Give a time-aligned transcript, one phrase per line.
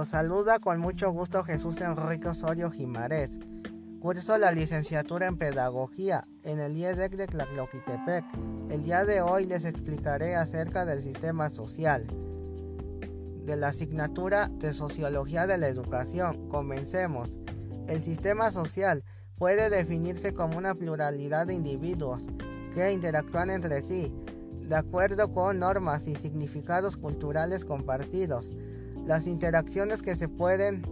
[0.00, 3.38] Los saluda con mucho gusto Jesús Enrique Osorio Jimarés.
[4.00, 8.24] Curso la licenciatura en Pedagogía en el IEDEC de Tlacloquitepec.
[8.70, 12.06] El día de hoy les explicaré acerca del sistema social,
[13.44, 16.48] de la asignatura de Sociología de la Educación.
[16.48, 17.38] Comencemos.
[17.86, 19.04] El sistema social
[19.36, 22.24] puede definirse como una pluralidad de individuos
[22.72, 24.10] que interactúan entre sí,
[24.62, 28.50] de acuerdo con normas y significados culturales compartidos
[29.06, 30.82] las interacciones que se pueden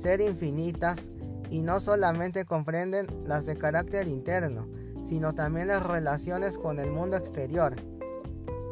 [0.00, 1.10] ser infinitas
[1.50, 4.68] y no solamente comprenden las de carácter interno,
[5.08, 7.74] sino también las relaciones con el mundo exterior.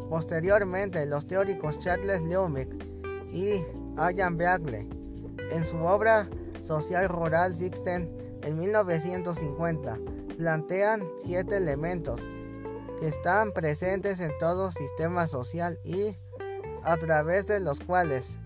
[0.08, 2.68] Posteriormente, los teóricos Charles Lumick
[3.32, 3.62] y
[4.14, 4.88] Ian Beagle,
[5.50, 6.28] en su obra
[6.62, 8.08] Social Rural System
[8.42, 9.98] en 1950,
[10.38, 12.20] plantean siete elementos
[13.00, 16.16] que están presentes en todo sistema social y
[16.84, 18.38] a través de los cuales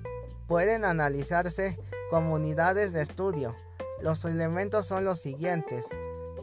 [0.53, 1.79] Pueden analizarse
[2.11, 3.57] comunidades de estudio.
[4.03, 5.87] Los elementos son los siguientes.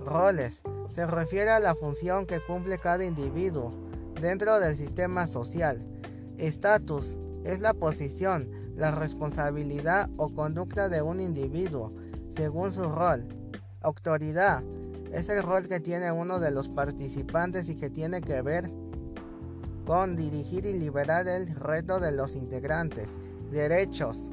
[0.04, 0.64] Roles.
[0.90, 3.72] Se refiere a la función que cumple cada individuo
[4.20, 5.86] dentro del sistema social.
[6.40, 7.20] Estatus.
[7.44, 11.94] Es la posición, la responsabilidad o conducta de un individuo
[12.32, 13.28] según su rol.
[13.82, 14.64] Autoridad.
[15.14, 18.72] Es el rol que tiene uno de los participantes y que tiene que ver
[19.86, 23.10] con dirigir y liberar el reto de los integrantes.
[23.52, 24.30] Derechos.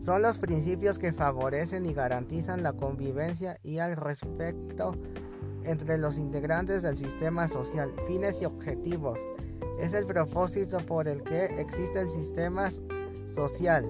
[0.00, 4.94] Son los principios que favorecen y garantizan la convivencia y el respeto
[5.64, 7.92] entre los integrantes del sistema social.
[8.06, 9.20] Fines y objetivos.
[9.78, 12.70] Es el propósito por el que existe el sistema
[13.26, 13.86] social.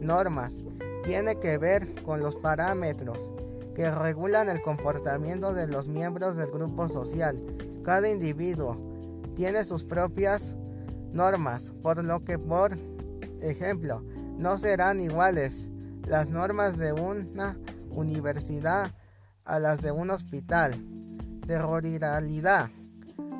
[0.00, 0.62] Normas.
[1.04, 3.32] Tiene que ver con los parámetros
[3.74, 7.42] que regulan el comportamiento de los miembros del grupo social.
[7.82, 8.78] Cada individuo
[9.34, 10.56] tiene sus propias
[11.12, 12.76] normas, por lo que por
[13.40, 14.02] Ejemplo,
[14.36, 15.70] no serán iguales
[16.06, 17.58] las normas de una
[17.90, 18.90] universidad
[19.44, 20.74] a las de un hospital.
[21.46, 22.70] De ruralidad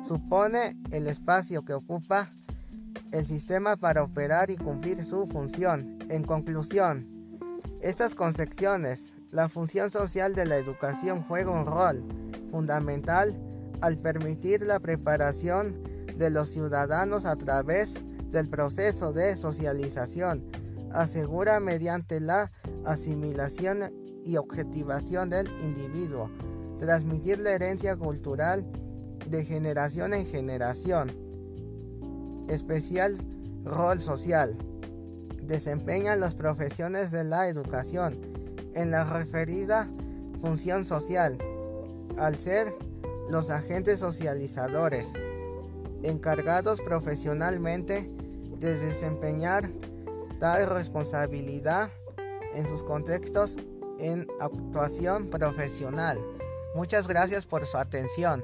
[0.03, 2.33] supone el espacio que ocupa
[3.11, 5.99] el sistema para operar y cumplir su función.
[6.09, 7.07] En conclusión,
[7.81, 12.03] estas concepciones, la función social de la educación juega un rol
[12.51, 13.39] fundamental
[13.81, 15.81] al permitir la preparación
[16.17, 17.99] de los ciudadanos a través
[18.31, 20.49] del proceso de socialización,
[20.91, 22.51] asegura mediante la
[22.85, 23.93] asimilación
[24.25, 26.29] y objetivación del individuo,
[26.79, 28.65] transmitir la herencia cultural
[29.27, 31.11] de generación en generación.
[32.47, 33.15] Especial
[33.63, 34.57] rol social.
[35.43, 38.19] Desempeñan las profesiones de la educación
[38.73, 39.89] en la referida
[40.41, 41.37] función social,
[42.17, 42.73] al ser
[43.29, 45.13] los agentes socializadores,
[46.03, 48.11] encargados profesionalmente
[48.61, 49.69] de desempeñar
[50.39, 51.89] tal responsabilidad
[52.53, 53.57] en sus contextos
[53.99, 56.19] en actuación profesional.
[56.75, 58.43] Muchas gracias por su atención.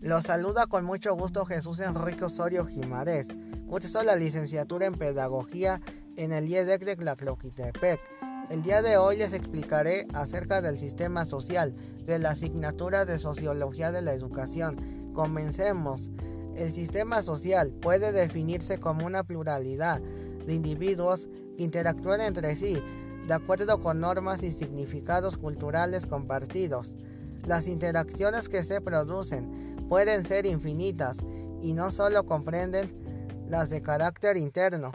[0.00, 3.28] Los saluda con mucho gusto Jesús Enrique Osorio Jimarés.
[3.68, 5.82] Cursó la licenciatura en Pedagogía
[6.16, 8.00] en el IEDEC de Tlacloquitepec.
[8.48, 13.92] El día de hoy les explicaré acerca del sistema social de la asignatura de Sociología
[13.92, 15.12] de la Educación.
[15.12, 16.10] Comencemos.
[16.56, 22.82] El sistema social puede definirse como una pluralidad de individuos que interactúan entre sí
[23.26, 26.96] de acuerdo con normas y significados culturales compartidos.
[27.44, 31.18] Las interacciones que se producen pueden ser infinitas
[31.60, 33.07] y no solo comprenden
[33.48, 34.92] las de carácter interno,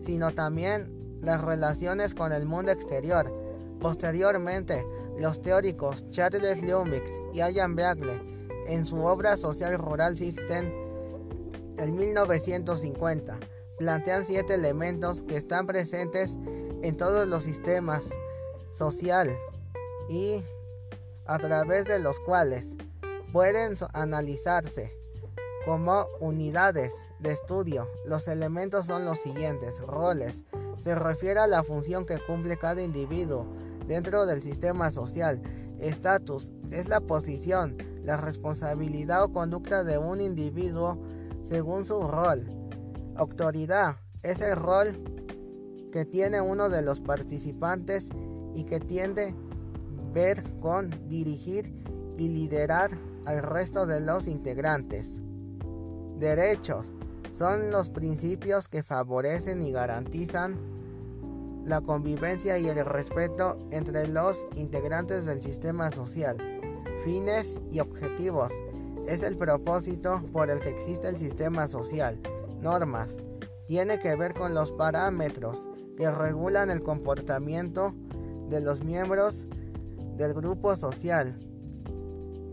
[0.00, 3.32] sino también las relaciones con el mundo exterior.
[3.80, 4.86] Posteriormente,
[5.18, 8.20] los teóricos Charles Lumick y Ian Beagle,
[8.66, 10.70] en su obra Social Rural System
[11.78, 13.38] en 1950,
[13.78, 16.38] plantean siete elementos que están presentes
[16.82, 18.10] en todos los sistemas
[18.72, 19.36] social
[20.08, 20.42] y
[21.26, 22.76] a través de los cuales
[23.32, 24.99] pueden analizarse
[25.64, 29.78] como unidades de estudio, los elementos son los siguientes.
[29.80, 30.44] Roles.
[30.78, 33.46] Se refiere a la función que cumple cada individuo
[33.86, 35.42] dentro del sistema social.
[35.78, 36.52] Estatus.
[36.70, 40.98] Es la posición, la responsabilidad o conducta de un individuo
[41.42, 42.48] según su rol.
[43.16, 43.96] Autoridad.
[44.22, 45.02] Es el rol
[45.92, 48.10] que tiene uno de los participantes
[48.54, 49.34] y que tiende
[50.12, 51.74] ver con dirigir
[52.16, 52.90] y liderar
[53.26, 55.20] al resto de los integrantes.
[56.20, 56.94] Derechos
[57.32, 60.58] son los principios que favorecen y garantizan
[61.64, 66.36] la convivencia y el respeto entre los integrantes del sistema social.
[67.04, 68.52] Fines y objetivos.
[69.06, 72.20] Es el propósito por el que existe el sistema social.
[72.60, 73.16] Normas.
[73.66, 77.94] Tiene que ver con los parámetros que regulan el comportamiento
[78.50, 79.46] de los miembros
[80.18, 81.38] del grupo social.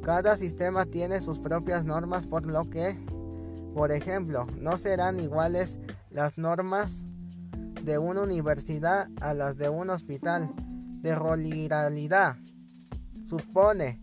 [0.04, 2.96] Cada sistema tiene sus propias normas por lo que,
[3.78, 5.78] por ejemplo, no serán iguales
[6.10, 7.06] las normas
[7.84, 10.52] de una universidad a las de un hospital.
[11.04, 12.38] De roliralidad
[13.24, 14.02] supone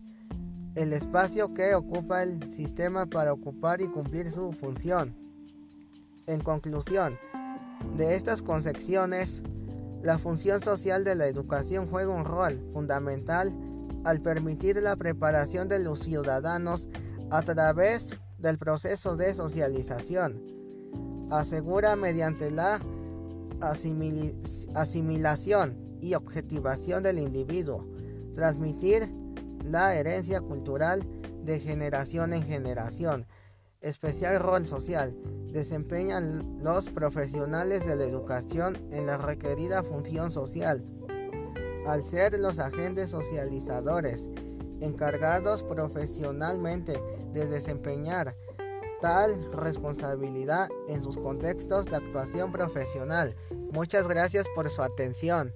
[0.75, 5.13] el espacio que ocupa el sistema para ocupar y cumplir su función.
[6.25, 7.17] En conclusión,
[7.97, 9.43] de estas concepciones,
[10.01, 13.53] la función social de la educación juega un rol fundamental
[14.05, 16.87] al permitir la preparación de los ciudadanos
[17.29, 20.41] a través del proceso de socialización.
[21.31, 22.81] Asegura mediante la
[24.73, 27.87] asimilación y objetivación del individuo,
[28.33, 29.09] transmitir
[29.63, 31.03] la herencia cultural
[31.43, 33.25] de generación en generación.
[33.81, 35.15] Especial rol social
[35.51, 40.83] desempeñan los profesionales de la educación en la requerida función social,
[41.85, 44.29] al ser los agentes socializadores
[44.81, 47.01] encargados profesionalmente
[47.33, 48.35] de desempeñar
[49.01, 53.35] tal responsabilidad en sus contextos de actuación profesional.
[53.71, 55.53] Muchas gracias por su atención.